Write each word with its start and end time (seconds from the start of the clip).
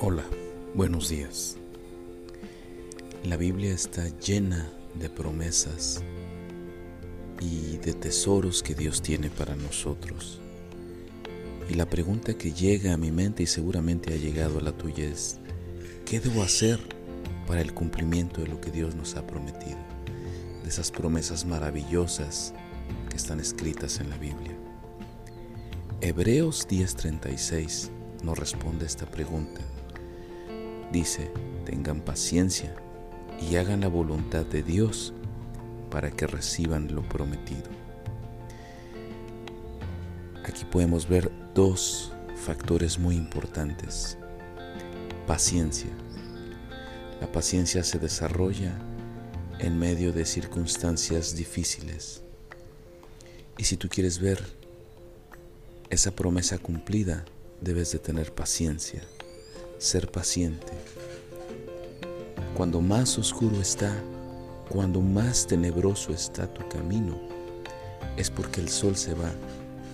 Hola, 0.00 0.22
buenos 0.76 1.08
días. 1.08 1.56
La 3.24 3.36
Biblia 3.36 3.74
está 3.74 4.06
llena 4.20 4.70
de 4.94 5.10
promesas 5.10 6.04
y 7.40 7.78
de 7.78 7.94
tesoros 7.94 8.62
que 8.62 8.76
Dios 8.76 9.02
tiene 9.02 9.28
para 9.28 9.56
nosotros. 9.56 10.40
Y 11.68 11.74
la 11.74 11.90
pregunta 11.90 12.34
que 12.34 12.52
llega 12.52 12.92
a 12.92 12.96
mi 12.96 13.10
mente 13.10 13.42
y 13.42 13.46
seguramente 13.46 14.14
ha 14.14 14.16
llegado 14.16 14.60
a 14.60 14.62
la 14.62 14.70
tuya 14.70 15.04
es, 15.04 15.40
¿qué 16.06 16.20
debo 16.20 16.44
hacer 16.44 16.78
para 17.48 17.60
el 17.60 17.74
cumplimiento 17.74 18.40
de 18.40 18.46
lo 18.46 18.60
que 18.60 18.70
Dios 18.70 18.94
nos 18.94 19.16
ha 19.16 19.26
prometido? 19.26 19.78
De 20.62 20.68
esas 20.68 20.92
promesas 20.92 21.44
maravillosas 21.44 22.54
que 23.10 23.16
están 23.16 23.40
escritas 23.40 23.98
en 23.98 24.10
la 24.10 24.16
Biblia. 24.16 24.56
Hebreos 26.00 26.68
10:36 26.68 27.90
nos 28.22 28.38
responde 28.38 28.86
esta 28.86 29.04
pregunta 29.04 29.60
Dice, 30.92 31.30
tengan 31.66 32.00
paciencia 32.00 32.74
y 33.40 33.56
hagan 33.56 33.82
la 33.82 33.88
voluntad 33.88 34.46
de 34.46 34.62
Dios 34.62 35.12
para 35.90 36.10
que 36.10 36.26
reciban 36.26 36.94
lo 36.94 37.02
prometido. 37.02 37.68
Aquí 40.44 40.64
podemos 40.64 41.06
ver 41.06 41.30
dos 41.54 42.12
factores 42.36 42.98
muy 42.98 43.16
importantes. 43.16 44.16
Paciencia. 45.26 45.90
La 47.20 47.30
paciencia 47.30 47.84
se 47.84 47.98
desarrolla 47.98 48.72
en 49.58 49.78
medio 49.78 50.12
de 50.12 50.24
circunstancias 50.24 51.36
difíciles. 51.36 52.22
Y 53.58 53.64
si 53.64 53.76
tú 53.76 53.90
quieres 53.90 54.20
ver 54.20 54.42
esa 55.90 56.12
promesa 56.12 56.58
cumplida, 56.58 57.26
debes 57.60 57.92
de 57.92 57.98
tener 57.98 58.34
paciencia 58.34 59.02
ser 59.78 60.10
paciente. 60.10 60.72
Cuando 62.54 62.80
más 62.80 63.16
oscuro 63.16 63.60
está, 63.60 63.94
cuando 64.68 65.00
más 65.00 65.46
tenebroso 65.46 66.12
está 66.12 66.52
tu 66.52 66.68
camino, 66.68 67.16
es 68.16 68.30
porque 68.30 68.60
el 68.60 68.68
sol 68.68 68.96
se 68.96 69.14
va 69.14 69.30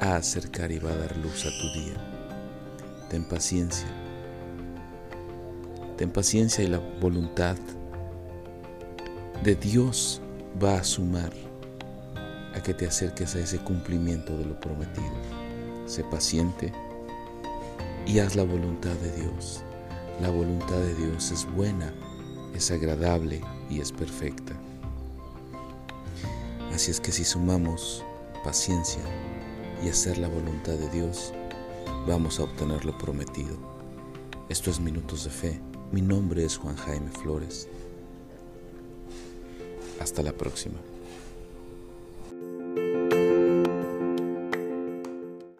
a 0.00 0.16
acercar 0.16 0.72
y 0.72 0.78
va 0.78 0.90
a 0.90 0.96
dar 0.96 1.16
luz 1.18 1.44
a 1.44 1.50
tu 1.60 1.78
día. 1.78 1.94
Ten 3.10 3.24
paciencia. 3.28 3.86
Ten 5.98 6.10
paciencia 6.10 6.64
y 6.64 6.68
la 6.68 6.78
voluntad 6.78 7.56
de 9.42 9.54
Dios 9.54 10.22
va 10.62 10.78
a 10.78 10.84
sumar 10.84 11.30
a 12.54 12.62
que 12.62 12.72
te 12.72 12.86
acerques 12.86 13.36
a 13.36 13.40
ese 13.40 13.58
cumplimiento 13.58 14.36
de 14.38 14.46
lo 14.46 14.58
prometido. 14.58 15.12
Sé 15.86 16.02
paciente 16.04 16.72
y 18.06 18.18
haz 18.18 18.36
la 18.36 18.44
voluntad 18.44 18.94
de 18.94 19.12
Dios. 19.12 19.62
La 20.24 20.30
voluntad 20.30 20.78
de 20.78 20.94
Dios 20.94 21.30
es 21.32 21.44
buena, 21.52 21.92
es 22.54 22.70
agradable 22.70 23.42
y 23.68 23.80
es 23.80 23.92
perfecta. 23.92 24.54
Así 26.72 26.90
es 26.90 26.98
que 26.98 27.12
si 27.12 27.24
sumamos 27.24 28.02
paciencia 28.42 29.02
y 29.84 29.90
hacer 29.90 30.16
la 30.16 30.28
voluntad 30.28 30.72
de 30.78 30.88
Dios, 30.88 31.34
vamos 32.06 32.40
a 32.40 32.44
obtener 32.44 32.86
lo 32.86 32.96
prometido. 32.96 33.54
Esto 34.48 34.70
es 34.70 34.80
Minutos 34.80 35.24
de 35.24 35.30
Fe. 35.30 35.60
Mi 35.92 36.00
nombre 36.00 36.42
es 36.42 36.56
Juan 36.56 36.76
Jaime 36.76 37.10
Flores. 37.10 37.68
Hasta 40.00 40.22
la 40.22 40.32
próxima. 40.32 40.78